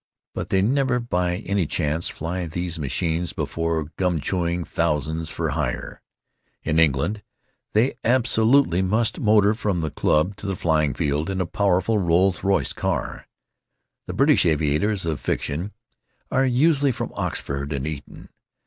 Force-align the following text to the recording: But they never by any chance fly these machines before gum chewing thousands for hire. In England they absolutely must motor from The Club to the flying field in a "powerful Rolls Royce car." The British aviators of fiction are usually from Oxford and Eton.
But 0.33 0.49
they 0.49 0.63
never 0.63 0.99
by 0.99 1.35
any 1.45 1.67
chance 1.67 2.09
fly 2.09 2.47
these 2.47 2.79
machines 2.79 3.33
before 3.33 3.91
gum 3.97 4.19
chewing 4.19 4.63
thousands 4.63 5.29
for 5.29 5.49
hire. 5.49 6.01
In 6.63 6.79
England 6.79 7.21
they 7.73 7.93
absolutely 8.03 8.81
must 8.81 9.19
motor 9.19 9.53
from 9.53 9.81
The 9.81 9.91
Club 9.91 10.35
to 10.37 10.47
the 10.47 10.55
flying 10.55 10.95
field 10.95 11.29
in 11.29 11.39
a 11.39 11.45
"powerful 11.45 11.99
Rolls 11.99 12.43
Royce 12.43 12.73
car." 12.73 13.27
The 14.07 14.13
British 14.13 14.43
aviators 14.43 15.05
of 15.05 15.19
fiction 15.19 15.71
are 16.31 16.47
usually 16.47 16.91
from 16.91 17.11
Oxford 17.13 17.71
and 17.71 17.85
Eton. 17.85 18.29